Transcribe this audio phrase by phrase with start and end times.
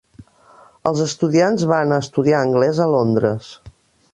[0.91, 3.53] Els estudiants van a estudiar anglès a Londres